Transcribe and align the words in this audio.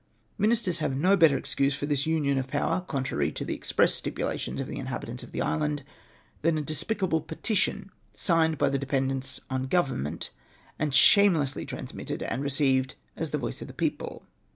jNIinisters 0.39 0.79
have 0.79 0.97
no 0.97 1.15
better 1.15 1.37
excuse 1.37 1.75
for 1.75 1.85
this 1.85 2.07
union 2.07 2.39
of 2.39 2.47
power 2.47 2.81
contrary 2.87 3.31
to 3.33 3.45
the 3.45 3.53
express 3.53 3.93
stipulations 3.93 4.59
of 4.59 4.65
the 4.65 4.79
inhabitants 4.79 5.21
of 5.21 5.31
the 5.31 5.43
island, 5.43 5.83
than 6.41 6.57
a 6.57 6.61
despicable 6.63 7.21
petition 7.21 7.91
signed 8.11 8.57
by 8.57 8.67
the 8.69 8.79
dependents 8.79 9.39
on 9.51 9.67
Government, 9.67 10.31
and 10.79 10.91
shamelessly 10.95 11.67
trans 11.67 11.93
mitted 11.93 12.23
and 12.23 12.41
received 12.41 12.95
as 13.15 13.29
the 13.29 13.37
voice 13.37 13.61
of 13.61 13.67
the 13.67 13.75
people 13.75 14.23